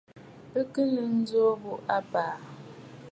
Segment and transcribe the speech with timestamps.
[0.51, 2.33] Bɨ kɨ̀ nɨ̌ŋ ǹjò ghu abàà.